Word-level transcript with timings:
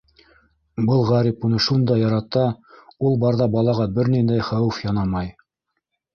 Был 0.85 1.03
ғәрип 1.09 1.45
уны 1.49 1.59
шундай 1.65 2.01
ярата, 2.05 2.47
ул 3.11 3.19
барҙа 3.25 3.49
балаға 3.59 3.87
бер 4.01 4.11
ниндәй 4.17 4.43
хәүеф 4.51 4.83
янамай! 4.89 5.33